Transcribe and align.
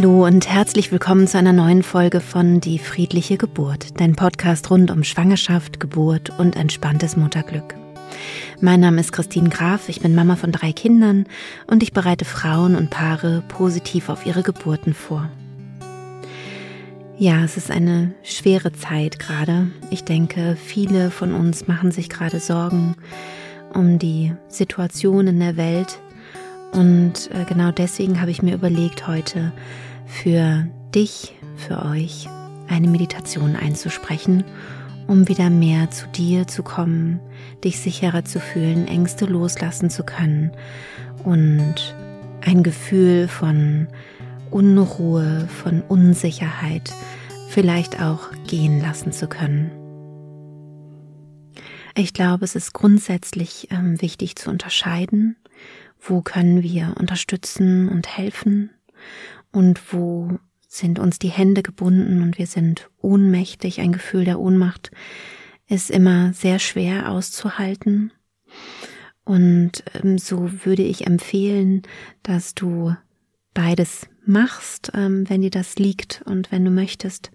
Hallo 0.00 0.26
und 0.26 0.48
herzlich 0.48 0.92
willkommen 0.92 1.26
zu 1.26 1.38
einer 1.38 1.52
neuen 1.52 1.82
Folge 1.82 2.20
von 2.20 2.60
Die 2.60 2.78
friedliche 2.78 3.36
Geburt, 3.36 3.98
dein 4.00 4.14
Podcast 4.14 4.70
rund 4.70 4.92
um 4.92 5.02
Schwangerschaft, 5.02 5.80
Geburt 5.80 6.30
und 6.38 6.54
entspanntes 6.54 7.16
Mutterglück. 7.16 7.74
Mein 8.60 8.78
Name 8.78 9.00
ist 9.00 9.10
Christine 9.10 9.48
Graf, 9.48 9.88
ich 9.88 10.00
bin 10.00 10.14
Mama 10.14 10.36
von 10.36 10.52
drei 10.52 10.70
Kindern 10.70 11.26
und 11.66 11.82
ich 11.82 11.92
bereite 11.92 12.24
Frauen 12.24 12.76
und 12.76 12.90
Paare 12.90 13.42
positiv 13.48 14.08
auf 14.08 14.24
ihre 14.24 14.44
Geburten 14.44 14.94
vor. 14.94 15.28
Ja, 17.16 17.42
es 17.42 17.56
ist 17.56 17.72
eine 17.72 18.14
schwere 18.22 18.72
Zeit 18.72 19.18
gerade. 19.18 19.66
Ich 19.90 20.04
denke, 20.04 20.56
viele 20.64 21.10
von 21.10 21.34
uns 21.34 21.66
machen 21.66 21.90
sich 21.90 22.08
gerade 22.08 22.38
Sorgen 22.38 22.94
um 23.74 23.98
die 23.98 24.32
Situation 24.46 25.26
in 25.26 25.40
der 25.40 25.56
Welt. 25.56 25.98
Und 26.70 27.30
äh, 27.32 27.44
genau 27.48 27.72
deswegen 27.72 28.20
habe 28.20 28.30
ich 28.30 28.42
mir 28.42 28.54
überlegt, 28.54 29.08
heute 29.08 29.52
für 30.08 30.66
dich, 30.94 31.34
für 31.56 31.84
euch 31.84 32.28
eine 32.68 32.88
Meditation 32.88 33.56
einzusprechen, 33.56 34.44
um 35.06 35.28
wieder 35.28 35.50
mehr 35.50 35.90
zu 35.90 36.06
dir 36.08 36.46
zu 36.46 36.62
kommen, 36.62 37.20
dich 37.64 37.78
sicherer 37.78 38.24
zu 38.24 38.40
fühlen, 38.40 38.88
Ängste 38.88 39.26
loslassen 39.26 39.90
zu 39.90 40.02
können 40.04 40.52
und 41.24 41.94
ein 42.44 42.62
Gefühl 42.62 43.28
von 43.28 43.88
Unruhe, 44.50 45.46
von 45.48 45.82
Unsicherheit 45.82 46.92
vielleicht 47.48 48.02
auch 48.02 48.30
gehen 48.46 48.80
lassen 48.80 49.12
zu 49.12 49.28
können. 49.28 49.70
Ich 51.94 52.12
glaube, 52.12 52.44
es 52.44 52.54
ist 52.54 52.74
grundsätzlich 52.74 53.68
ähm, 53.70 54.00
wichtig 54.00 54.36
zu 54.36 54.50
unterscheiden, 54.50 55.36
wo 56.00 56.22
können 56.22 56.62
wir 56.62 56.94
unterstützen 56.98 57.88
und 57.88 58.06
helfen 58.06 58.70
und 59.52 59.92
wo 59.92 60.38
sind 60.68 60.98
uns 60.98 61.18
die 61.18 61.30
Hände 61.30 61.62
gebunden 61.62 62.22
und 62.22 62.38
wir 62.38 62.46
sind 62.46 62.90
ohnmächtig. 63.00 63.80
Ein 63.80 63.92
Gefühl 63.92 64.24
der 64.24 64.38
Ohnmacht 64.38 64.90
ist 65.66 65.90
immer 65.90 66.32
sehr 66.34 66.58
schwer 66.58 67.10
auszuhalten. 67.10 68.12
Und 69.24 69.84
ähm, 69.94 70.18
so 70.18 70.50
würde 70.64 70.82
ich 70.82 71.06
empfehlen, 71.06 71.82
dass 72.22 72.54
du 72.54 72.94
beides 73.54 74.08
machst, 74.28 74.92
ähm, 74.94 75.28
wenn 75.28 75.40
dir 75.40 75.50
das 75.50 75.76
liegt 75.76 76.22
und 76.26 76.52
wenn 76.52 76.64
du 76.64 76.70
möchtest, 76.70 77.30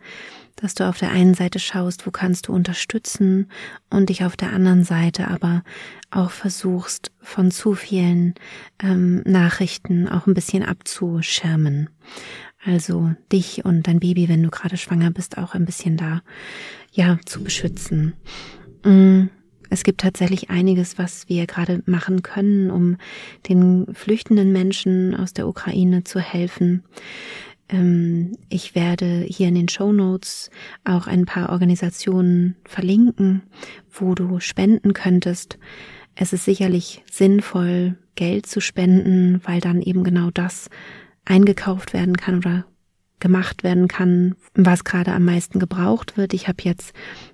dass 0.56 0.76
du 0.76 0.88
auf 0.88 1.00
der 1.00 1.12
einen 1.12 1.34
Seite 1.34 1.60
schaust, 1.60 2.06
wo 2.06 2.12
kannst 2.12 2.48
du 2.48 2.54
unterstützen 2.54 3.50
und 3.90 4.10
dich 4.10 4.24
auf 4.24 4.38
der 4.38 4.54
anderen 4.54 4.84
Seite 4.84 5.28
aber 5.28 5.64
auch 6.12 6.32
versuchst, 6.32 7.12
von 7.20 7.52
zu 7.52 7.74
vielen 7.74 8.36
ähm, 8.82 9.22
Nachrichten 9.26 10.08
auch 10.08 10.28
ein 10.28 10.36
bisschen 10.36 10.64
abzuschirmen. 10.64 11.90
Also 12.64 13.14
dich 13.32 13.66
und 13.66 13.88
dein 13.88 14.00
Baby, 14.00 14.30
wenn 14.30 14.44
du 14.44 14.50
gerade 14.50 14.78
schwanger 14.78 15.12
bist, 15.12 15.38
auch 15.38 15.54
ein 15.54 15.66
bisschen 15.66 15.98
da, 15.98 16.22
ja, 16.92 17.20
zu 17.26 17.44
beschützen. 17.44 18.14
Mm. 18.86 19.24
Es 19.74 19.84
gibt 19.84 20.02
tatsächlich 20.02 20.52
einiges, 20.52 21.00
was 21.00 21.28
wir 21.30 21.48
gerade 21.48 21.82
machen 21.88 22.22
können, 22.22 22.70
um 22.70 22.98
den 23.50 23.88
flüchtenden 23.92 24.52
Menschen 24.52 25.16
aus 25.16 25.34
der 25.34 25.48
Ukraine 25.48 26.04
zu 26.04 26.20
helfen. 26.20 26.84
Ähm, 27.70 28.38
ich 28.50 28.76
werde 28.76 29.26
hier 29.28 29.48
in 29.48 29.56
den 29.56 29.70
Show 29.70 29.92
Notes 29.92 30.52
auch 30.84 31.08
ein 31.08 31.26
paar 31.26 31.50
Organisationen 31.50 32.56
verlinken, 32.66 33.42
wo 33.92 34.14
du 34.14 34.40
spenden 34.40 34.94
könntest. 34.94 35.58
Es 36.14 36.34
ist 36.34 36.46
sicherlich 36.46 37.02
sinnvoll, 37.12 37.98
Geld 38.14 38.46
zu 38.46 38.62
spenden, 38.62 39.42
weil 39.44 39.60
dann 39.60 39.82
eben 39.82 40.04
genau 40.04 40.30
das 40.30 40.70
eingekauft 41.26 41.94
werden 41.94 42.16
kann 42.16 42.38
oder 42.38 42.66
gemacht 43.24 43.64
werden 43.64 43.88
kann, 43.88 44.36
was 44.54 44.84
gerade 44.84 45.14
am 45.14 45.24
meisten 45.24 45.58
gebraucht 45.58 46.18
wird. 46.18 46.34
Ich 46.34 46.50
habe 46.50 46.58
jetzt 46.64 46.92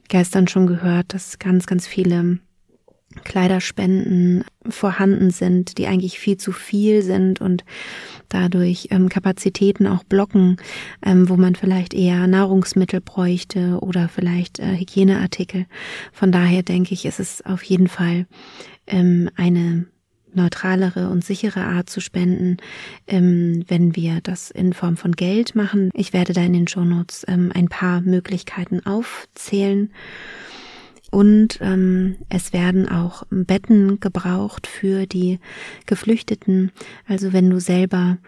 gestern 0.08 0.48
schon 0.48 0.68
gehört, 0.68 1.16
dass 1.16 1.40
ganz, 1.40 1.66
ganz 1.66 1.88
viele 1.88 2.38
Kleiderspenden 3.24 4.44
vorhanden 4.70 5.32
sind, 5.32 5.80
die 5.80 5.88
eigentlich 5.88 6.20
viel 6.20 6.38
zu 6.38 6.52
viel 6.52 7.02
sind 7.02 7.42
und 7.42 7.66
dadurch 8.30 8.90
ähm, 8.92 9.10
Kapazitäten 9.10 9.88
auch 9.88 10.04
blocken, 10.04 10.58
ähm, 11.04 11.28
wo 11.28 11.36
man 11.36 11.56
vielleicht 11.56 11.96
eher 11.96 12.28
Nahrungsmittel 12.28 13.02
bräuchte 13.02 13.80
oder 13.82 14.10
vielleicht 14.10 14.60
äh, 14.60 14.78
Hygieneartikel. 14.78 15.66
Von 16.14 16.32
daher 16.32 16.62
denke 16.62 16.94
ich, 16.94 17.06
ist 17.06 17.20
es 17.20 17.44
auf 17.44 17.64
jeden 17.64 17.88
Fall 17.88 18.28
ähm, 18.86 19.32
eine 19.36 19.88
neutralere 20.34 21.10
und 21.10 21.24
sichere 21.24 21.62
Art 21.62 21.90
zu 21.90 22.02
spenden, 22.02 22.58
ähm, 23.08 23.64
wenn 23.68 23.96
wir 23.96 24.20
das 24.22 24.52
in 24.52 24.74
Form 24.74 24.98
von 24.98 25.14
Geld 25.14 25.56
machen. 25.56 25.90
Ich 25.94 26.14
werde 26.14 26.34
da 26.34 26.42
in 26.42 26.54
den 26.54 26.68
Shownotes 26.68 27.26
ähm, 27.28 27.52
ein 27.54 27.68
paar 27.68 28.02
Möglichkeiten 28.02 28.86
aufzählen. 28.86 29.92
Und 31.12 31.58
ähm, 31.62 32.18
es 32.30 32.54
werden 32.54 32.88
auch 32.88 33.24
Betten 33.32 34.00
gebraucht 34.00 34.68
für 34.68 35.08
die 35.08 35.40
Geflüchteten. 35.88 36.72
Also 37.08 37.34
wenn 37.34 37.50
du 37.50 37.60
selber 37.60 38.20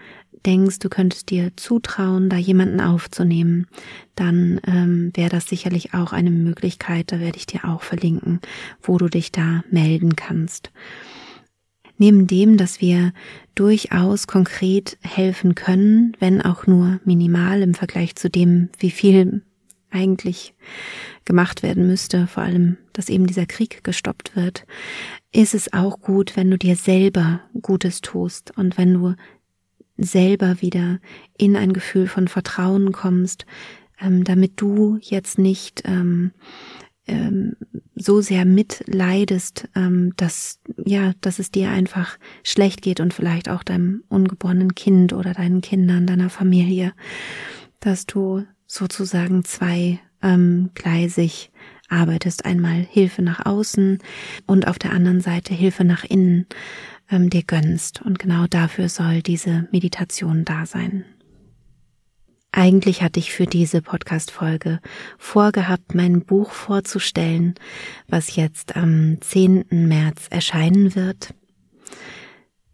denkst, 0.46 0.80
du 0.80 0.90
könntest 0.90 1.30
dir 1.30 1.52
zutrauen, 1.56 2.30
da 2.30 2.38
jemanden 2.38 2.82
aufzunehmen, 2.82 3.68
dann 4.16 4.60
ähm, 4.66 5.12
wäre 5.14 5.30
das 5.30 5.46
sicherlich 5.46 5.94
auch 5.94 6.14
eine 6.14 6.32
Möglichkeit. 6.32 7.12
Da 7.12 7.20
werde 7.20 7.38
ich 7.38 7.46
dir 7.46 7.66
auch 7.66 7.84
verlinken, 7.84 8.40
wo 8.82 8.98
du 8.98 9.08
dich 9.08 9.32
da 9.32 9.64
melden 9.70 10.16
kannst. 10.16 10.72
Neben 12.02 12.26
dem, 12.26 12.58
dass 12.58 12.82
wir 12.82 13.14
durchaus 13.54 14.26
konkret 14.26 14.98
helfen 15.04 15.54
können, 15.54 16.18
wenn 16.18 16.42
auch 16.42 16.66
nur 16.66 17.00
minimal 17.06 17.62
im 17.62 17.76
Vergleich 17.76 18.16
zu 18.16 18.28
dem, 18.28 18.70
wie 18.80 18.90
viel 18.90 19.44
eigentlich 19.92 20.56
gemacht 21.26 21.62
werden 21.62 21.86
müsste, 21.86 22.26
vor 22.26 22.42
allem, 22.42 22.78
dass 22.94 23.08
eben 23.08 23.28
dieser 23.28 23.46
Krieg 23.46 23.84
gestoppt 23.84 24.36
wird, 24.36 24.66
ist 25.32 25.54
es 25.54 25.74
auch 25.74 26.00
gut, 26.00 26.36
wenn 26.36 26.50
du 26.50 26.58
dir 26.58 26.76
selber 26.76 27.42
Gutes 27.62 28.02
tust 28.02 28.58
und 28.58 28.80
wenn 28.80 28.96
du 28.96 29.14
selber 29.96 30.60
wieder 30.60 30.98
in 31.38 31.56
ein 31.56 31.72
Gefühl 31.72 32.08
von 32.08 32.28
Vertrauen 32.28 32.94
kommst, 32.94 33.46
ähm, 34.02 34.24
damit 34.24 34.54
du 34.56 34.98
jetzt 35.02 35.38
nicht 35.38 35.84
ähm, 35.86 36.32
ähm, 37.12 37.56
so 37.96 38.22
sehr 38.22 38.46
mitleidest, 38.46 39.68
ähm, 39.76 40.14
dass 40.18 40.60
ja, 40.86 41.14
dass 41.22 41.40
es 41.40 41.52
dir 41.52 41.70
einfach 41.70 42.18
schlecht 42.44 42.82
geht 42.82 43.00
und 43.00 43.14
vielleicht 43.14 43.50
auch 43.50 43.64
deinem 43.64 44.04
ungeborenen 44.10 44.76
Kind 44.76 45.14
oder 45.14 45.34
deinen 45.34 45.62
Kindern, 45.62 46.08
deiner 46.08 46.30
Familie, 46.30 46.94
dass 47.80 48.06
du 48.06 48.46
sozusagen 48.66 49.44
zwei 49.44 50.00
ähm, 50.22 50.72
gleisig 50.74 51.52
arbeitest. 51.90 52.46
Einmal 52.46 52.86
Hilfe 52.90 53.22
nach 53.22 53.46
außen 53.46 54.00
und 54.48 54.68
auf 54.68 54.80
der 54.80 54.94
anderen 54.94 55.22
Seite 55.22 55.54
Hilfe 55.54 55.84
nach 55.84 56.04
innen 56.04 56.48
ähm, 57.10 57.30
dir 57.30 57.44
gönnst. 57.44 58.02
Und 58.02 58.18
genau 58.18 58.48
dafür 58.48 58.90
soll 58.90 59.22
diese 59.22 59.68
Meditation 59.72 60.46
da 60.46 60.66
sein. 60.66 61.06
Eigentlich 62.54 63.02
hatte 63.02 63.20
ich 63.20 63.32
für 63.32 63.46
diese 63.46 63.82
Podcast-Folge 63.82 64.82
vorgehabt, 65.18 65.96
mein 65.96 66.26
Buch 66.26 66.52
vorzustellen, 66.52 67.56
was 68.10 68.36
jetzt 68.36 68.76
am 68.76 69.22
10. 69.22 69.66
März 69.70 70.28
erscheinen 70.30 70.94
wird. 70.94 71.34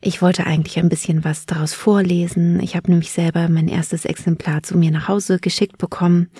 Ich 0.01 0.21
wollte 0.21 0.47
eigentlich 0.47 0.79
ein 0.79 0.89
bisschen 0.89 1.23
was 1.23 1.45
daraus 1.45 1.73
vorlesen. 1.73 2.59
Ich 2.59 2.75
habe 2.75 2.89
nämlich 2.89 3.11
selber 3.11 3.49
mein 3.49 3.67
erstes 3.67 4.05
Exemplar 4.05 4.63
zu 4.63 4.77
mir 4.77 4.89
nach 4.89 5.07
Hause 5.07 5.37
geschickt 5.39 5.77
bekommen 5.77 6.31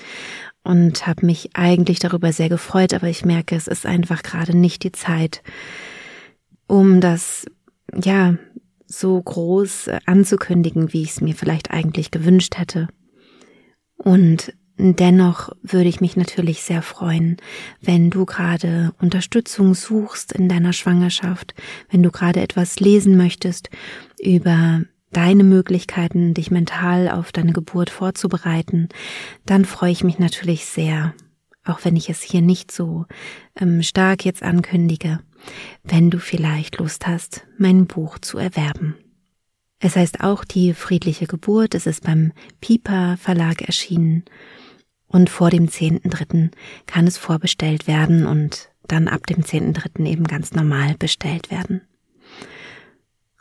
und 0.64 1.06
habe 1.06 1.26
mich 1.26 1.56
eigentlich 1.56 2.00
darüber 2.00 2.34
sehr 2.34 2.50
gefreut, 2.50 2.94
aber 2.94 3.08
ich 3.08 3.24
merke, 3.24 3.56
es 3.56 3.68
ist 3.68 3.86
einfach 3.86 4.24
gerade 4.24 4.58
nicht 4.58 4.84
die 4.84 4.92
Zeit, 4.92 5.44
um 6.68 7.02
das, 7.02 7.46
ja, 7.94 8.36
so 8.88 9.22
groß 9.22 9.90
anzukündigen, 10.06 10.94
wie 10.94 11.04
ich 11.04 11.12
es 11.12 11.22
mir 11.22 11.36
vielleicht 11.36 11.72
eigentlich 11.72 12.10
gewünscht 12.10 12.58
hätte. 12.58 12.88
Und 13.98 14.54
dennoch 14.78 15.50
würde 15.62 15.90
ich 15.90 16.02
mich 16.02 16.16
natürlich 16.16 16.62
sehr 16.62 16.82
freuen, 16.82 17.38
wenn 17.82 18.10
du 18.10 18.26
gerade 18.26 18.94
Unterstützung 19.00 19.74
suchst 19.74 20.32
in 20.32 20.50
deiner 20.50 20.74
Schwangerschaft, 20.74 21.56
wenn 21.90 22.04
du 22.04 22.12
gerade 22.12 22.42
etwas 22.42 22.80
lesen 22.80 23.18
möchtest 23.18 23.70
über 24.20 24.84
deine 25.12 25.44
Möglichkeiten, 25.44 26.34
dich 26.34 26.52
mental 26.52 27.10
auf 27.10 27.32
deine 27.32 27.54
Geburt 27.54 27.90
vorzubereiten, 27.90 28.90
dann 29.46 29.66
freue 29.66 29.92
ich 29.92 30.04
mich 30.04 30.20
natürlich 30.20 30.66
sehr, 30.66 31.14
auch 31.64 31.80
wenn 31.84 31.96
ich 31.96 32.10
es 32.10 32.22
hier 32.22 32.42
nicht 32.42 32.72
so 32.72 33.06
ähm, 33.60 33.82
stark 33.82 34.26
jetzt 34.26 34.44
ankündige, 34.44 35.20
wenn 35.84 36.10
du 36.10 36.20
vielleicht 36.20 36.78
Lust 36.78 37.08
hast, 37.08 37.48
mein 37.58 37.88
Buch 37.88 38.20
zu 38.20 38.38
erwerben. 38.38 38.96
Es 39.80 39.96
heißt 39.96 40.22
auch 40.22 40.44
die 40.44 40.74
friedliche 40.74 41.28
Geburt. 41.28 41.76
Es 41.76 41.86
ist 41.86 42.04
beim 42.04 42.32
Piper 42.62 43.18
Verlag 43.18 43.62
erschienen. 43.62 44.24
Und 45.08 45.30
vor 45.30 45.50
dem 45.50 45.68
10.3. 45.68 46.52
kann 46.86 47.08
es 47.08 47.18
vorbestellt 47.18 47.88
werden 47.88 48.26
und 48.26 48.70
dann 48.88 49.08
ab 49.08 49.26
dem 49.28 49.44
10.3. 49.44 50.06
eben 50.06 50.26
ganz 50.26 50.54
normal 50.54 50.96
bestellt 50.98 51.52
werden. 51.52 51.82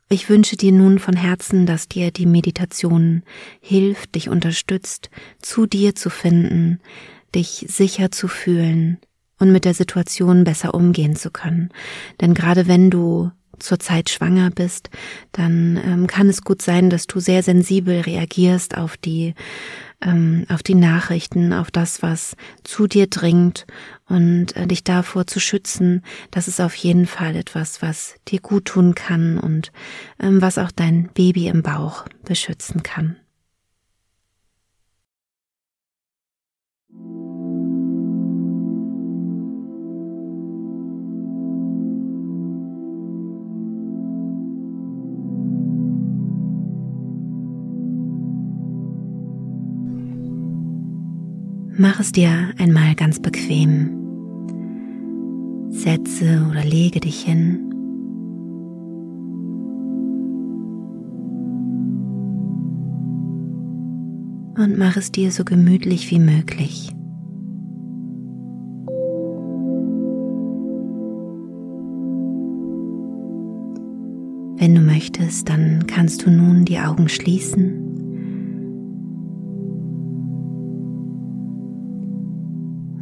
Ich 0.08 0.28
wünsche 0.28 0.56
dir 0.56 0.70
nun 0.70 1.00
von 1.00 1.16
Herzen, 1.16 1.66
dass 1.66 1.88
dir 1.88 2.12
die 2.12 2.26
Meditation 2.26 3.24
hilft, 3.60 4.14
dich 4.14 4.28
unterstützt, 4.28 5.10
zu 5.40 5.66
dir 5.66 5.96
zu 5.96 6.10
finden, 6.10 6.80
dich 7.34 7.66
sicher 7.68 8.12
zu 8.12 8.28
fühlen 8.28 8.98
und 9.40 9.50
mit 9.50 9.64
der 9.64 9.74
Situation 9.74 10.44
besser 10.44 10.74
umgehen 10.74 11.16
zu 11.16 11.32
können. 11.32 11.70
Denn 12.20 12.34
gerade 12.34 12.68
wenn 12.68 12.88
du 12.90 13.32
zurzeit 13.58 14.11
schwanger 14.11 14.50
bist, 14.50 14.91
dann 15.32 15.81
ähm, 15.85 16.06
kann 16.06 16.29
es 16.29 16.43
gut 16.43 16.62
sein, 16.62 16.91
dass 16.91 17.06
du 17.06 17.20
sehr 17.20 17.43
sensibel 17.43 18.00
reagierst 18.00 18.76
auf 18.76 18.97
die 18.97 19.35
ähm, 20.03 20.44
auf 20.50 20.62
die 20.62 20.75
Nachrichten, 20.75 21.53
auf 21.53 21.70
das, 21.70 22.03
was 22.03 22.37
zu 22.64 22.87
dir 22.87 23.06
dringt 23.06 23.67
und 24.08 24.55
äh, 24.56 24.67
dich 24.67 24.85
davor 24.85 25.26
zu 25.26 25.41
schützen, 25.41 26.03
das 26.31 26.49
ist 26.49 26.61
auf 26.61 26.75
jeden 26.75 27.06
Fall 27.06 27.35
etwas, 27.35 27.81
was 27.82 28.17
dir 28.29 28.41
gut 28.41 28.67
tun 28.67 28.94
kann 28.94 29.38
und 29.38 29.73
ähm, 30.20 30.43
was 30.43 30.58
auch 30.58 30.70
dein 30.70 31.08
Baby 31.14 31.49
im 31.49 31.62
Bauch 31.62 32.05
beschützen 32.25 32.82
kann. 32.82 33.17
Mach 51.88 52.00
es 52.00 52.10
dir 52.10 52.52
einmal 52.58 52.96
ganz 52.96 53.20
bequem. 53.20 53.90
Setze 55.68 56.44
oder 56.50 56.64
lege 56.64 56.98
dich 56.98 57.20
hin. 57.20 57.60
Und 64.58 64.76
mach 64.76 64.96
es 64.96 65.12
dir 65.12 65.30
so 65.30 65.44
gemütlich 65.44 66.10
wie 66.10 66.18
möglich. 66.18 66.90
Wenn 74.58 74.74
du 74.74 74.80
möchtest, 74.80 75.48
dann 75.48 75.86
kannst 75.86 76.26
du 76.26 76.32
nun 76.32 76.64
die 76.64 76.80
Augen 76.80 77.08
schließen 77.08 77.85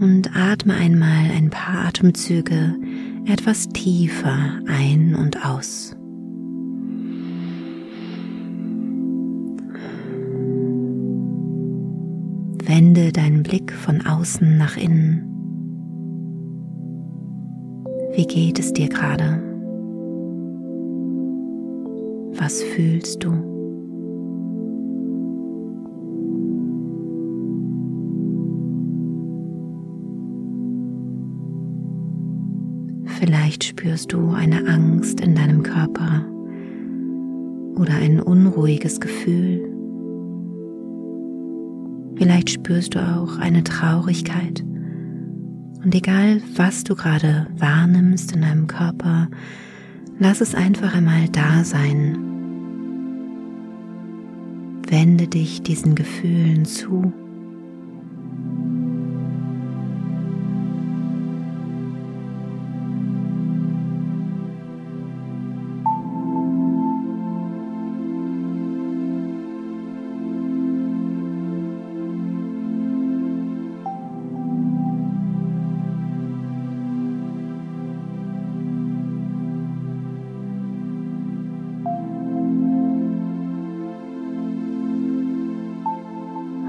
und 0.04 0.36
atme 0.36 0.74
einmal 0.74 1.30
ein 1.34 1.48
paar 1.48 1.86
Atemzüge 1.86 2.74
etwas 3.24 3.70
tiefer 3.70 4.60
ein 4.66 5.14
und 5.14 5.46
aus. 5.46 5.96
Wende 12.66 13.12
deinen 13.12 13.42
Blick 13.42 13.72
von 13.72 14.04
außen 14.06 14.58
nach 14.58 14.76
innen. 14.76 15.22
Wie 18.14 18.26
geht 18.26 18.58
es 18.58 18.74
dir 18.74 18.90
gerade? 18.90 19.42
Was 22.36 22.62
fühlst 22.62 23.24
du? 23.24 23.53
Vielleicht 33.24 33.64
spürst 33.64 34.12
du 34.12 34.32
eine 34.32 34.66
Angst 34.66 35.18
in 35.22 35.34
deinem 35.34 35.62
Körper 35.62 36.26
oder 37.74 37.94
ein 37.94 38.20
unruhiges 38.20 39.00
Gefühl. 39.00 39.66
Vielleicht 42.16 42.50
spürst 42.50 42.94
du 42.94 42.98
auch 42.98 43.38
eine 43.38 43.64
Traurigkeit. 43.64 44.62
Und 45.82 45.94
egal, 45.94 46.42
was 46.54 46.84
du 46.84 46.94
gerade 46.94 47.46
wahrnimmst 47.56 48.32
in 48.32 48.42
deinem 48.42 48.66
Körper, 48.66 49.30
lass 50.18 50.42
es 50.42 50.54
einfach 50.54 50.94
einmal 50.94 51.26
da 51.30 51.64
sein. 51.64 52.18
Wende 54.86 55.28
dich 55.28 55.62
diesen 55.62 55.94
Gefühlen 55.94 56.66
zu. 56.66 57.10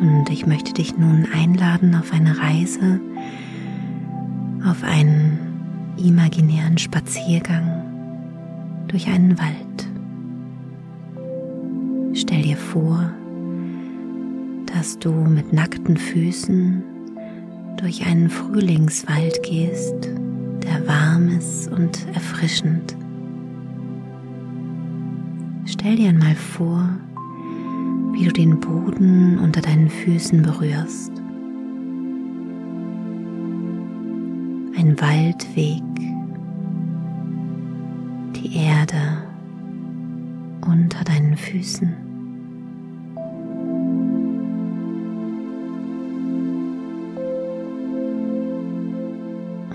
Und 0.01 0.29
ich 0.29 0.45
möchte 0.45 0.73
dich 0.73 0.97
nun 0.97 1.27
einladen 1.33 1.95
auf 1.95 2.11
eine 2.11 2.37
Reise, 2.37 2.99
auf 4.65 4.83
einen 4.83 5.39
imaginären 5.97 6.77
Spaziergang 6.77 7.83
durch 8.87 9.07
einen 9.07 9.37
Wald. 9.39 9.87
Stell 12.13 12.41
dir 12.43 12.57
vor, 12.57 13.11
dass 14.65 14.99
du 14.99 15.11
mit 15.11 15.53
nackten 15.53 15.97
Füßen 15.97 16.83
durch 17.77 18.05
einen 18.05 18.29
Frühlingswald 18.29 19.43
gehst, 19.43 19.95
der 20.63 20.87
warm 20.87 21.29
ist 21.29 21.71
und 21.71 22.05
erfrischend. 22.13 22.95
Stell 25.65 25.95
dir 25.95 26.09
einmal 26.09 26.35
vor, 26.35 26.89
wie 28.15 28.23
du 28.23 28.31
den 28.31 28.57
Boden 28.61 29.37
unter 29.39 29.59
deinen 29.59 29.89
Füßen 29.89 30.41
berührst. 30.41 31.11
Ein 34.77 34.95
Waldweg, 35.01 35.83
die 38.37 38.55
Erde 38.55 38.95
unter 40.65 41.03
deinen 41.03 41.35
Füßen. 41.35 41.93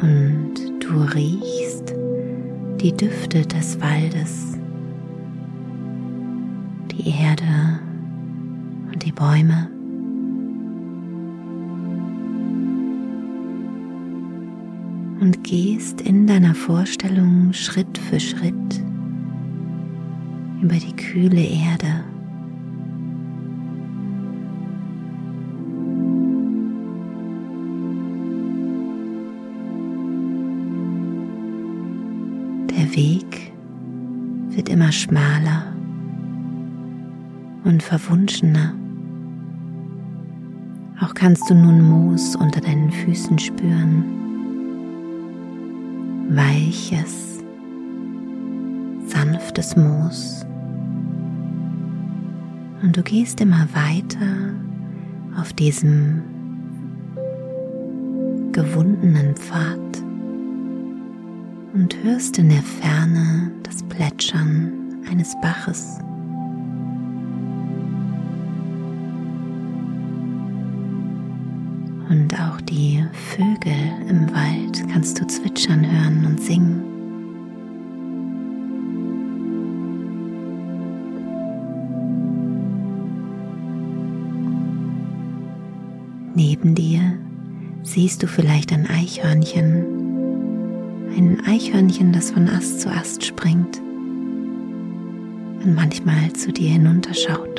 Und 0.00 0.54
du 0.80 1.02
riechst 1.14 1.94
die 2.80 2.96
Düfte 2.96 3.42
des 3.42 3.78
Waldes, 3.82 4.56
die 6.90 7.10
Erde 7.10 7.89
Bäume. 9.20 9.68
Und 15.20 15.44
gehst 15.44 16.00
in 16.00 16.26
deiner 16.26 16.54
Vorstellung 16.54 17.52
Schritt 17.52 17.98
für 17.98 18.18
Schritt 18.18 18.54
über 20.62 20.76
die 20.76 20.96
kühle 20.96 21.42
Erde. 21.42 22.02
Der 32.70 32.96
Weg 32.96 33.52
wird 34.48 34.70
immer 34.70 34.90
schmaler 34.90 35.74
und 37.64 37.82
verwunschener. 37.82 38.79
Auch 41.02 41.14
kannst 41.14 41.48
du 41.48 41.54
nun 41.54 41.80
Moos 41.80 42.36
unter 42.36 42.60
deinen 42.60 42.90
Füßen 42.90 43.38
spüren. 43.38 44.04
Weiches, 46.28 47.42
sanftes 49.06 49.76
Moos. 49.76 50.44
Und 52.82 52.96
du 52.96 53.02
gehst 53.02 53.40
immer 53.40 53.66
weiter 53.72 54.54
auf 55.40 55.54
diesem 55.54 56.22
gewundenen 58.52 59.34
Pfad 59.36 59.78
und 61.72 61.96
hörst 62.02 62.38
in 62.38 62.50
der 62.50 62.62
Ferne 62.62 63.52
das 63.62 63.82
Plätschern 63.84 64.72
eines 65.10 65.34
Baches. 65.40 65.98
Und 72.10 72.34
auch 72.34 72.60
die 72.62 73.04
Vögel 73.12 73.72
im 74.08 74.28
Wald 74.34 74.88
kannst 74.92 75.20
du 75.20 75.26
zwitschern 75.28 75.88
hören 75.88 76.26
und 76.26 76.40
singen. 76.40 76.82
Neben 86.34 86.74
dir 86.74 87.16
siehst 87.84 88.24
du 88.24 88.26
vielleicht 88.26 88.72
ein 88.72 88.88
Eichhörnchen, 88.88 89.84
ein 91.16 91.40
Eichhörnchen, 91.46 92.12
das 92.12 92.32
von 92.32 92.48
Ast 92.48 92.80
zu 92.80 92.90
Ast 92.90 93.24
springt 93.24 93.78
und 95.62 95.76
manchmal 95.76 96.32
zu 96.32 96.52
dir 96.52 96.70
hinunterschaut. 96.70 97.49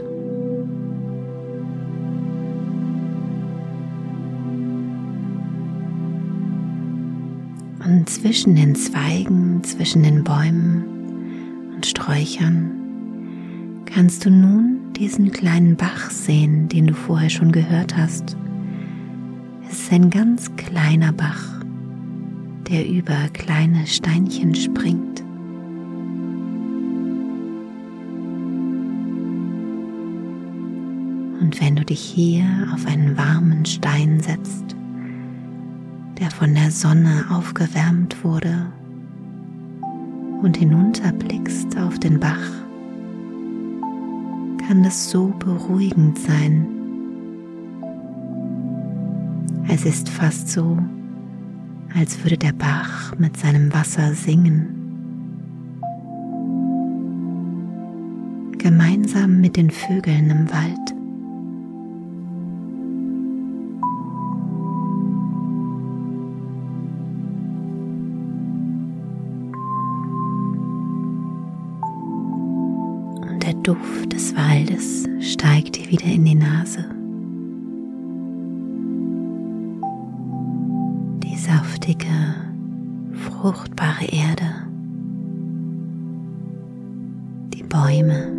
Zwischen 8.22 8.56
den 8.56 8.76
Zweigen, 8.76 9.64
zwischen 9.64 10.04
den 10.04 10.24
Bäumen 10.24 11.74
und 11.74 11.84
Sträuchern 11.88 12.70
kannst 13.86 14.24
du 14.24 14.30
nun 14.30 14.94
diesen 14.96 15.32
kleinen 15.32 15.76
Bach 15.76 16.12
sehen, 16.12 16.70
den 16.70 16.86
du 16.86 16.94
vorher 16.94 17.32
schon 17.32 17.52
gehört 17.52 17.98
hast. 17.98 18.38
Es 19.68 19.82
ist 19.82 19.92
ein 19.92 20.12
ganz 20.12 20.56
kleiner 20.56 21.12
Bach, 21.12 21.64
der 22.70 22.88
über 22.88 23.28
kleine 23.34 23.88
Steinchen 23.88 24.54
springt. 24.54 25.22
Und 31.42 31.60
wenn 31.60 31.76
du 31.76 31.84
dich 31.84 32.02
hier 32.02 32.46
auf 32.72 32.86
einen 32.86 33.18
warmen 33.18 33.66
Stein 33.66 34.20
setzt, 34.20 34.76
der 36.22 36.30
von 36.30 36.54
der 36.54 36.70
Sonne 36.70 37.26
aufgewärmt 37.32 38.24
wurde, 38.24 38.68
und 40.44 40.56
hinunterblickst 40.56 41.76
auf 41.80 41.98
den 41.98 42.20
Bach, 42.20 42.48
kann 44.68 44.84
das 44.84 45.10
so 45.10 45.34
beruhigend 45.40 46.20
sein. 46.20 46.68
Es 49.68 49.84
ist 49.84 50.10
fast 50.10 50.50
so, 50.50 50.78
als 51.96 52.24
würde 52.24 52.38
der 52.38 52.54
Bach 52.54 53.18
mit 53.18 53.36
seinem 53.36 53.74
Wasser 53.74 54.14
singen. 54.14 54.78
Gemeinsam 58.60 59.42
mit 59.42 59.58
den 59.58 59.72
Vögeln 59.72 60.30
im 60.30 60.52
Wald. 60.52 61.01
Duft 73.72 74.12
des 74.12 74.36
Waldes 74.36 75.08
steigt 75.22 75.78
dir 75.78 75.90
wieder 75.90 76.04
in 76.04 76.26
die 76.26 76.36
Nase. 76.36 76.84
Die 81.24 81.38
saftige, 81.38 82.36
fruchtbare 83.14 84.04
Erde, 84.12 84.68
die 87.54 87.64
Bäume. 87.64 88.34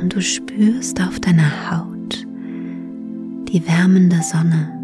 Und 0.00 0.14
du 0.14 0.22
spürst 0.22 1.02
auf 1.02 1.20
deiner 1.20 1.70
Haut 1.70 2.26
die 3.52 3.62
wärmende 3.68 4.22
Sonne. 4.22 4.77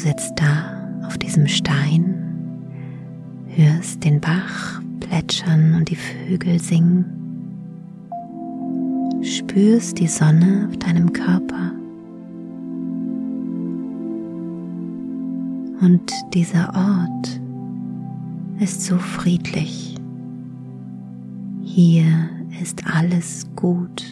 Sitzt 0.00 0.32
da 0.36 1.04
auf 1.06 1.18
diesem 1.18 1.46
Stein, 1.46 2.14
hörst 3.48 4.02
den 4.02 4.18
Bach 4.20 4.80
plätschern 5.00 5.74
und 5.74 5.90
die 5.90 5.96
Vögel 5.96 6.58
singen, 6.58 7.04
spürst 9.22 9.98
die 9.98 10.06
Sonne 10.06 10.68
auf 10.70 10.78
deinem 10.78 11.12
Körper. 11.12 11.72
Und 15.82 16.10
dieser 16.32 16.72
Ort 16.74 17.40
ist 18.58 18.82
so 18.82 18.96
friedlich. 18.96 19.96
Hier 21.62 22.06
ist 22.62 22.82
alles 22.86 23.46
gut. 23.54 24.10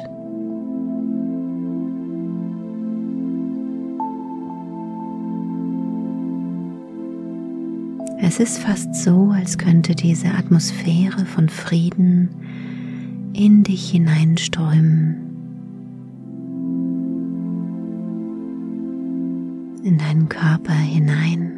Es 8.28 8.40
ist 8.40 8.58
fast 8.58 8.94
so, 8.94 9.30
als 9.30 9.56
könnte 9.56 9.94
diese 9.94 10.28
Atmosphäre 10.28 11.24
von 11.24 11.48
Frieden 11.48 12.28
in 13.32 13.62
dich 13.62 13.90
hineinströmen, 13.90 15.16
in 19.82 19.96
deinen 19.96 20.28
Körper 20.28 20.74
hinein, 20.74 21.52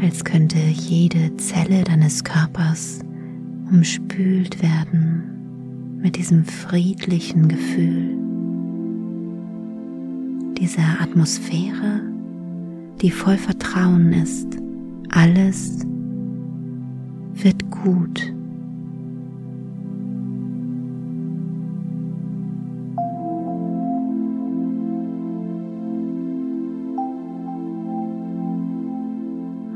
als 0.00 0.24
könnte 0.24 0.58
jede 0.58 1.36
Zelle 1.36 1.82
deines 1.82 2.22
Körpers 2.22 3.00
umspült 3.72 4.62
werden 4.62 5.98
mit 6.00 6.14
diesem 6.14 6.44
friedlichen 6.44 7.48
Gefühl, 7.48 8.16
dieser 10.56 11.00
Atmosphäre 11.00 12.15
die 13.00 13.10
voll 13.10 13.36
Vertrauen 13.36 14.12
ist. 14.12 14.46
Alles 15.10 15.80
wird 17.34 17.70
gut. 17.70 18.32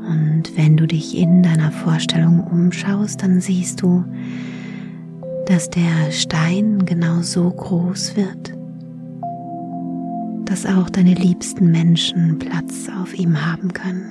Und 0.07 0.57
wenn 0.57 0.77
du 0.77 0.87
dich 0.87 1.17
in 1.17 1.43
deiner 1.43 1.71
Vorstellung 1.71 2.41
umschaust, 2.41 3.21
dann 3.21 3.39
siehst 3.39 3.81
du, 3.81 4.03
dass 5.45 5.69
der 5.69 6.11
Stein 6.11 6.85
genau 6.85 7.21
so 7.21 7.49
groß 7.49 8.15
wird 8.15 8.60
dass 10.51 10.65
auch 10.65 10.89
deine 10.89 11.13
liebsten 11.13 11.71
Menschen 11.71 12.37
Platz 12.37 12.89
auf 13.01 13.17
ihm 13.17 13.45
haben 13.45 13.71
können. 13.71 14.03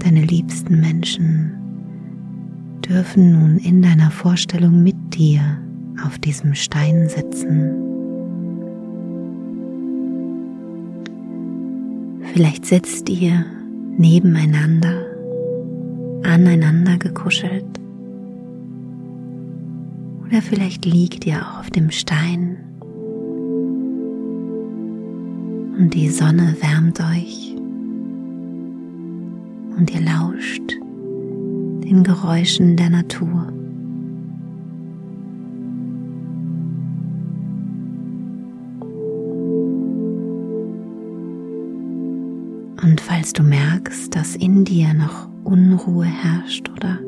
Deine 0.00 0.22
liebsten 0.22 0.80
Menschen 0.80 1.52
dürfen 2.84 3.30
nun 3.30 3.58
in 3.58 3.80
deiner 3.80 4.10
Vorstellung 4.10 4.82
mit 4.82 4.96
dir 5.14 5.40
auf 6.04 6.18
diesem 6.18 6.56
Stein 6.56 7.08
sitzen. 7.08 7.76
Vielleicht 12.32 12.66
sitzt 12.66 13.08
ihr 13.08 13.44
nebeneinander, 13.96 15.06
aneinander 16.24 16.98
gekuschelt 16.98 17.80
oder 20.30 20.42
vielleicht 20.42 20.84
liegt 20.84 21.26
ihr 21.26 21.44
auf 21.58 21.70
dem 21.70 21.90
Stein 21.90 22.56
und 25.76 25.90
die 25.92 26.08
Sonne 26.08 26.56
wärmt 26.60 27.00
euch 27.00 27.56
und 29.76 29.90
ihr 29.90 30.00
lauscht 30.00 30.76
den 31.84 32.04
Geräuschen 32.04 32.76
der 32.76 32.90
Natur. 32.90 33.52
Und 42.82 43.00
falls 43.00 43.32
du 43.32 43.42
merkst, 43.42 44.14
dass 44.14 44.36
in 44.36 44.64
dir 44.64 44.94
noch 44.94 45.28
Unruhe 45.44 46.04
herrscht 46.06 46.68
oder 46.68 46.98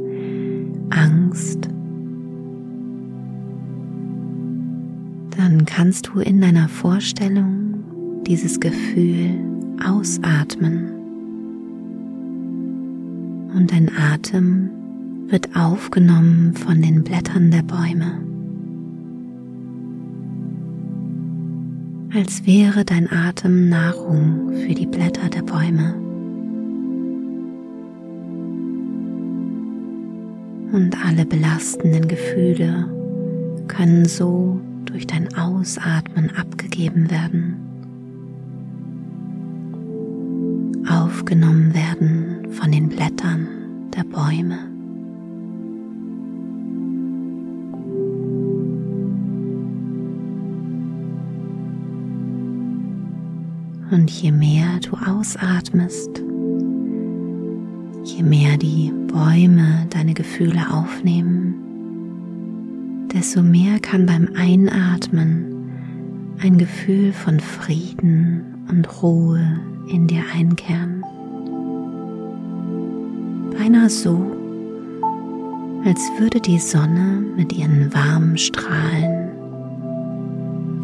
kannst 5.75 6.09
du 6.09 6.21
in 6.21 6.43
deiner 6.43 6.69
Vorstellung 6.69 8.23
dieses 8.26 8.61
Gefühl 8.61 9.31
ausatmen. 9.83 10.93
Und 13.55 13.73
dein 13.73 13.91
Atem 13.97 14.69
wird 15.29 15.57
aufgenommen 15.57 16.52
von 16.55 16.83
den 16.83 17.02
Blättern 17.02 17.50
der 17.50 17.62
Bäume. 17.62 18.21
Als 22.14 22.47
wäre 22.47 22.85
dein 22.85 23.11
Atem 23.11 23.71
Nahrung 23.71 24.52
für 24.52 24.75
die 24.75 24.87
Blätter 24.87 25.31
der 25.31 25.43
Bäume. 25.43 25.95
Und 30.73 30.95
alle 31.02 31.25
belastenden 31.25 32.09
Gefühle 32.09 32.91
können 33.69 34.05
so 34.05 34.61
durch 34.93 35.07
dein 35.07 35.35
Ausatmen 35.35 36.31
abgegeben 36.37 37.11
werden, 37.11 37.57
aufgenommen 40.87 41.73
werden 41.73 42.53
von 42.53 42.71
den 42.71 42.91
Blättern 42.91 43.49
der 43.97 44.05
Bäume. 44.05 44.59
Und 53.91 54.11
je 54.11 54.31
mehr 54.31 54.79
du 54.81 54.95
ausatmest, 55.11 56.23
je 58.05 58.23
mehr 58.23 58.59
die 58.59 58.93
Bäume 59.07 59.87
deine 59.89 60.13
Gefühle 60.13 60.71
aufnehmen, 60.71 61.72
desto 63.12 63.42
mehr 63.42 63.78
kann 63.81 64.07
beim 64.07 64.28
Einatmen 64.35 65.71
ein 66.40 66.59
Gefühl 66.59 67.12
von 67.12 67.40
Frieden 67.40 68.66
und 68.69 69.02
Ruhe 69.02 69.61
in 69.88 70.07
dir 70.07 70.23
einkehren. 70.35 71.04
Beinahe 73.57 73.90
so, 73.90 74.19
als 75.85 76.00
würde 76.19 76.40
die 76.40 76.59
Sonne 76.59 77.23
mit 77.37 77.52
ihren 77.52 77.92
warmen 77.92 78.38
Strahlen 78.38 79.31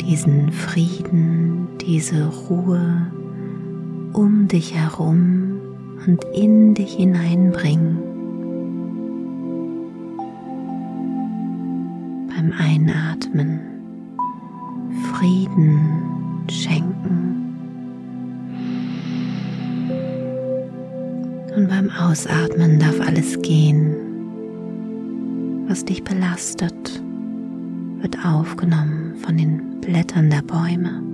diesen 0.08 0.50
Frieden, 0.52 1.68
diese 1.80 2.26
Ruhe 2.48 3.06
um 4.14 4.48
dich 4.48 4.74
herum 4.74 5.60
und 6.06 6.24
in 6.34 6.74
dich 6.74 6.94
hineinbringen. 6.94 8.07
Beim 12.38 12.52
Einatmen 12.56 13.58
Frieden 15.12 16.44
schenken 16.48 17.56
und 21.56 21.68
beim 21.68 21.90
Ausatmen 21.90 22.78
darf 22.78 23.00
alles 23.00 23.42
gehen, 23.42 23.92
was 25.66 25.84
dich 25.84 26.04
belastet, 26.04 27.02
wird 28.02 28.16
aufgenommen 28.24 29.16
von 29.16 29.36
den 29.36 29.80
Blättern 29.80 30.30
der 30.30 30.42
Bäume. 30.42 31.07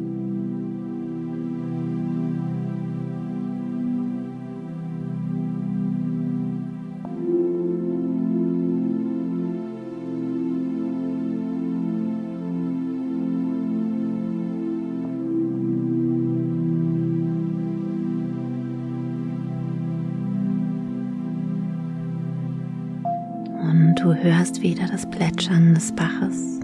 Hörst 24.45 24.61
wieder 24.61 24.87
das 24.87 25.09
Plätschern 25.09 25.73
des 25.73 25.91
Baches. 25.93 26.61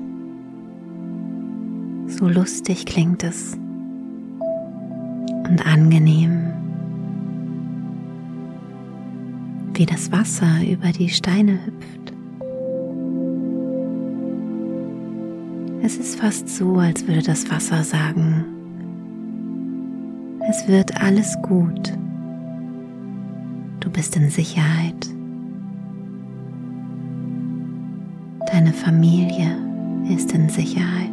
So 2.09 2.29
lustig 2.29 2.85
klingt 2.85 3.25
es 3.25 3.55
und 5.49 5.67
angenehm, 5.67 6.53
wie 9.73 9.87
das 9.87 10.13
Wasser 10.13 10.47
über 10.71 10.93
die 10.93 11.09
Steine 11.09 11.59
hüpft. 11.65 12.13
Es 15.83 15.97
ist 15.97 16.21
fast 16.21 16.50
so, 16.50 16.75
als 16.75 17.07
würde 17.07 17.23
das 17.23 17.50
Wasser 17.50 17.83
sagen, 17.83 18.45
es 20.50 20.69
wird 20.69 21.00
alles 21.00 21.35
gut, 21.41 21.97
du 23.81 23.89
bist 23.89 24.17
in 24.17 24.28
Sicherheit, 24.28 25.09
deine 28.61 28.75
Familie 28.75 29.57
ist 30.15 30.33
in 30.33 30.51
Sicherheit. 30.51 31.09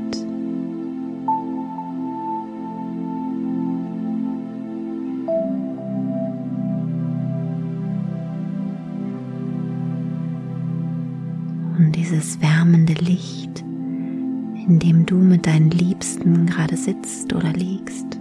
dieses 11.96 12.42
wärmende 12.42 12.94
Licht, 12.94 13.62
in 13.62 14.80
dem 14.80 15.06
du 15.06 15.16
mit 15.16 15.48
deinen 15.48 15.72
Liebsten 15.72 16.46
gerade 16.48 16.76
sitzt 16.76 17.34
oder 17.34 17.54
liegst, 17.54 18.20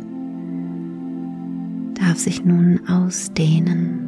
darf 1.95 2.19
sich 2.19 2.45
nun 2.45 2.81
ausdehnen. 2.89 4.01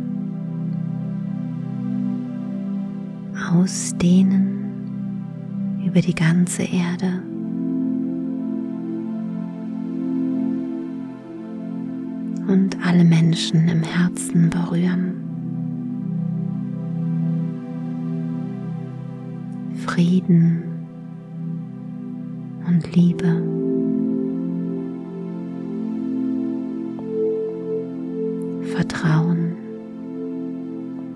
Ausdehnen 3.53 4.58
über 5.85 6.01
die 6.01 6.15
ganze 6.15 6.63
Erde. 6.63 7.23
Und 12.47 12.77
alle 12.85 13.05
Menschen 13.05 13.69
im 13.69 13.83
Herzen 13.83 14.51
berühren. 14.51 15.15
Frieden 19.87 20.63
und 22.67 22.95
Liebe. 22.95 23.43
Vertrauen, 28.75 29.57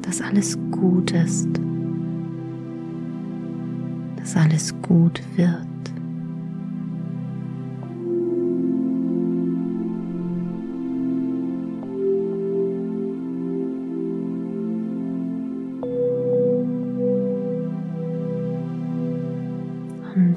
dass 0.03 0.21
alles 0.21 0.59
gut 0.71 1.13
ist, 1.13 1.49
dass 4.33 4.37
alles 4.37 4.75
gut 4.83 5.21
wird. 5.37 5.67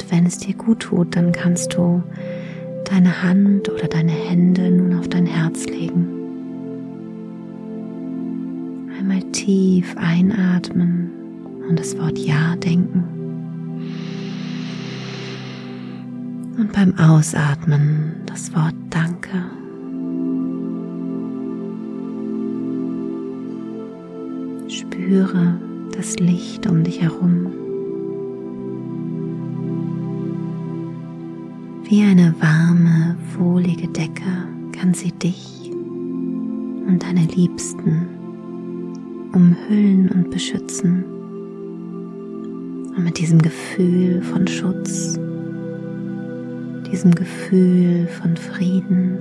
wenn 0.09 0.25
es 0.27 0.37
dir 0.37 0.53
gut 0.53 0.81
tut, 0.81 1.15
dann 1.15 1.31
kannst 1.31 1.73
du 1.73 2.01
deine 2.85 3.23
Hand 3.23 3.69
oder 3.69 3.87
deine 3.87 4.11
Hände 4.11 4.71
nun 4.71 4.97
auf 4.97 5.07
dein 5.07 5.25
Herz 5.25 5.65
legen. 5.65 6.07
Einmal 8.97 9.21
tief 9.31 9.95
einatmen 9.97 11.11
und 11.67 11.79
das 11.79 11.97
Wort 11.97 12.17
Ja 12.19 12.55
denken. 12.55 13.14
Beim 16.75 16.93
Ausatmen 16.99 18.15
das 18.25 18.53
Wort 18.53 18.75
Danke. 18.89 19.29
Spüre 24.67 25.57
das 25.95 26.19
Licht 26.19 26.67
um 26.67 26.83
dich 26.83 27.01
herum. 27.01 27.47
Wie 31.85 32.01
eine 32.03 32.35
warme, 32.41 33.15
wohlige 33.37 33.87
Decke 33.87 34.49
kann 34.73 34.93
sie 34.93 35.13
dich 35.13 35.71
und 35.71 37.01
deine 37.01 37.25
Liebsten 37.27 38.05
umhüllen 39.31 40.09
und 40.09 40.29
beschützen. 40.29 41.05
Und 42.97 43.03
mit 43.05 43.17
diesem 43.17 43.39
Gefühl 43.41 44.21
von 44.21 44.45
Schutz, 44.45 45.17
diesem 46.95 47.13
Gefühl 47.13 48.07
von 48.07 48.37
Frieden, 48.37 49.17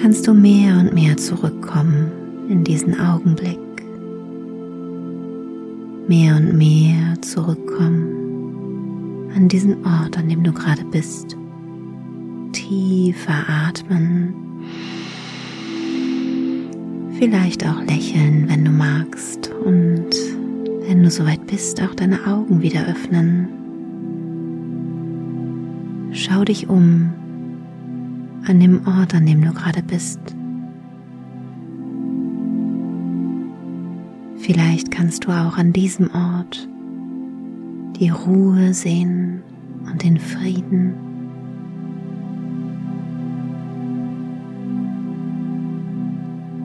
kannst 0.00 0.24
du 0.24 0.32
mehr 0.32 0.78
und 0.78 0.94
mehr 0.94 1.16
zurückkommen 1.16 2.12
in 2.48 2.62
diesen 2.62 3.00
Augenblick. 3.00 3.58
Mehr 6.06 6.36
und 6.36 6.56
mehr 6.56 7.20
zurückkommen 7.22 9.32
an 9.34 9.48
diesen 9.48 9.84
Ort, 9.84 10.16
an 10.16 10.28
dem 10.28 10.44
du 10.44 10.52
gerade 10.52 10.84
bist. 10.84 11.36
Tiefer 12.52 13.48
atmen. 13.48 14.32
Vielleicht 17.18 17.66
auch 17.66 17.82
lächeln, 17.82 18.48
wenn 18.48 18.64
du 18.64 18.70
magst. 18.70 19.50
Und 19.64 20.10
wenn 20.86 21.02
du 21.02 21.10
soweit 21.10 21.44
bist, 21.48 21.82
auch 21.82 21.96
deine 21.96 22.24
Augen 22.28 22.62
wieder 22.62 22.86
öffnen. 22.86 23.63
Schau 26.16 26.44
dich 26.44 26.68
um 26.68 27.12
an 28.46 28.60
dem 28.60 28.86
Ort, 28.86 29.16
an 29.16 29.26
dem 29.26 29.42
du 29.42 29.52
gerade 29.52 29.82
bist. 29.82 30.20
Vielleicht 34.36 34.92
kannst 34.92 35.24
du 35.24 35.30
auch 35.30 35.58
an 35.58 35.72
diesem 35.72 36.08
Ort 36.14 36.68
die 37.98 38.10
Ruhe 38.10 38.72
sehen 38.72 39.42
und 39.90 40.04
den 40.04 40.18
Frieden. 40.20 40.94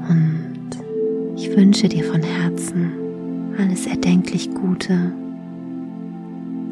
Und 0.10 0.78
ich 1.38 1.58
wünsche 1.58 1.90
dir 1.90 2.04
von 2.04 2.22
Herzen 2.22 2.92
alles 3.58 3.88
erdenklich 3.88 4.54
Gute 4.54 5.12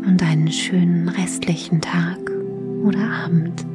und 0.06 0.22
einen 0.22 0.52
schönen 0.52 1.10
restlichen 1.10 1.82
Tag 1.82 2.37
oder 2.88 3.00
Abend. 3.26 3.66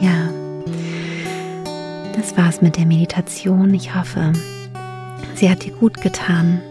Ja, 0.00 0.30
das 2.14 2.36
war's 2.36 2.62
mit 2.62 2.76
der 2.78 2.86
Meditation. 2.86 3.74
Ich 3.74 3.94
hoffe, 3.94 4.32
sie 5.34 5.50
hat 5.50 5.64
dir 5.64 5.72
gut 5.72 6.00
getan. 6.00 6.62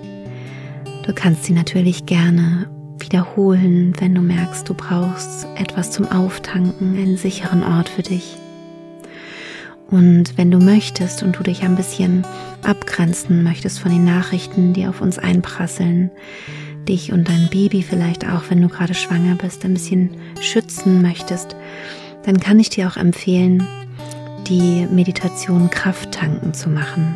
Du 1.06 1.14
kannst 1.14 1.44
sie 1.44 1.54
natürlich 1.54 2.08
gerne 2.08 2.68
wiederholen, 3.06 3.94
wenn 4.00 4.16
du 4.16 4.22
merkst, 4.22 4.68
du 4.68 4.74
brauchst 4.74 5.48
etwas 5.56 5.92
zum 5.92 6.08
Auftanken, 6.08 6.98
einen 6.98 7.18
sicheren 7.18 7.64
Ort 7.64 7.90
für 7.90 8.04
dich. 8.04 8.38
Und 9.90 10.38
wenn 10.38 10.52
du 10.52 10.58
möchtest 10.58 11.22
und 11.24 11.38
du 11.38 11.44
dich 11.44 11.62
ein 11.62 11.76
bisschen 11.76 12.26
abgrenzen 12.64 13.44
möchtest 13.44 13.80
von 13.80 13.92
den 13.92 14.04
Nachrichten, 14.04 14.74
die 14.74 14.88
auf 14.88 15.02
uns 15.02 15.20
einprasseln, 15.20 16.10
dich 16.88 17.12
und 17.12 17.30
dein 17.30 17.50
Baby 17.50 17.84
vielleicht 17.84 18.28
auch, 18.28 18.44
wenn 18.50 18.62
du 18.62 18.68
gerade 18.68 18.94
schwanger 18.94 19.36
bist, 19.36 19.64
ein 19.64 19.74
bisschen 19.74 20.18
schützen 20.42 21.02
möchtest, 21.02 21.56
dann 22.24 22.40
kann 22.40 22.60
ich 22.60 22.70
dir 22.70 22.88
auch 22.88 22.98
empfehlen, 22.98 23.68
die 24.48 24.88
Meditation 24.92 25.70
Krafttanken 25.70 26.54
zu 26.54 26.70
machen. 26.70 27.16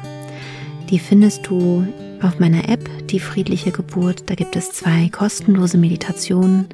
Die 0.90 1.00
findest 1.00 1.48
du 1.48 1.88
auf 2.22 2.40
meiner 2.40 2.70
App, 2.70 2.90
die 3.08 3.20
friedliche 3.20 3.72
Geburt. 3.72 4.24
Da 4.28 4.36
gibt 4.36 4.56
es 4.56 4.72
zwei 4.72 5.10
kostenlose 5.10 5.78
Meditationen 5.78 6.68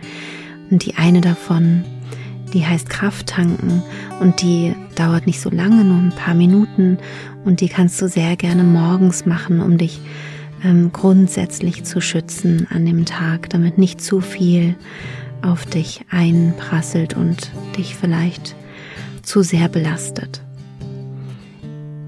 und 0.71 0.85
die 0.85 0.95
eine 0.95 1.21
davon, 1.21 1.83
die 2.53 2.65
heißt 2.65 2.89
Krafttanken 2.89 3.83
und 4.21 4.41
die 4.41 4.73
dauert 4.95 5.27
nicht 5.27 5.41
so 5.41 5.49
lange, 5.49 5.83
nur 5.83 5.97
ein 5.97 6.13
paar 6.15 6.33
Minuten 6.33 6.97
und 7.43 7.61
die 7.61 7.69
kannst 7.69 8.01
du 8.01 8.07
sehr 8.07 8.35
gerne 8.35 8.63
morgens 8.63 9.25
machen, 9.25 9.61
um 9.61 9.77
dich 9.77 9.99
ähm, 10.63 10.91
grundsätzlich 10.91 11.83
zu 11.83 12.01
schützen 12.01 12.67
an 12.69 12.85
dem 12.85 13.05
Tag, 13.05 13.49
damit 13.49 13.77
nicht 13.77 14.01
zu 14.01 14.21
viel 14.21 14.75
auf 15.41 15.65
dich 15.65 16.01
einprasselt 16.09 17.15
und 17.15 17.51
dich 17.77 17.95
vielleicht 17.95 18.55
zu 19.21 19.43
sehr 19.43 19.69
belastet. 19.69 20.41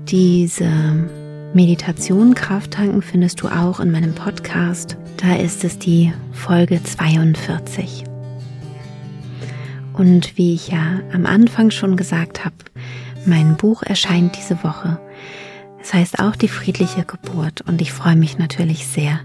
Diese 0.09 0.69
Meditation 1.53 2.35
Krafttanken 2.35 3.01
findest 3.01 3.41
du 3.41 3.47
auch 3.47 3.79
in 3.79 3.91
meinem 3.91 4.13
Podcast. 4.13 4.97
Da 5.17 5.35
ist 5.35 5.63
es 5.63 5.79
die 5.79 6.13
Folge 6.31 6.83
42. 6.83 8.03
Und 9.93 10.37
wie 10.37 10.53
ich 10.53 10.67
ja 10.67 10.99
am 11.13 11.25
Anfang 11.25 11.71
schon 11.71 11.95
gesagt 11.95 12.45
habe, 12.45 12.55
mein 13.25 13.57
Buch 13.57 13.81
erscheint 13.81 14.37
diese 14.37 14.63
Woche. 14.63 14.99
Es 15.81 15.93
heißt 15.93 16.19
auch 16.19 16.35
die 16.35 16.49
friedliche 16.49 17.05
Geburt 17.05 17.61
und 17.61 17.81
ich 17.81 17.93
freue 17.93 18.17
mich 18.17 18.37
natürlich 18.37 18.85
sehr, 18.85 19.21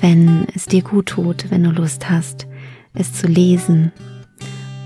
wenn 0.00 0.46
es 0.54 0.66
dir 0.66 0.82
gut 0.82 1.06
tut, 1.06 1.50
wenn 1.50 1.62
du 1.62 1.70
Lust 1.70 2.10
hast, 2.10 2.46
es 2.92 3.12
zu 3.12 3.28
lesen 3.28 3.92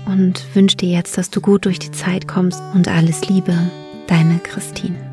und 0.05 0.45
wünsche 0.53 0.77
dir 0.77 0.89
jetzt, 0.89 1.17
dass 1.17 1.29
du 1.31 1.41
gut 1.41 1.65
durch 1.65 1.79
die 1.79 1.91
Zeit 1.91 2.27
kommst 2.27 2.61
und 2.73 2.87
alles 2.87 3.27
Liebe, 3.27 3.57
deine 4.07 4.37
Christine. 4.39 5.10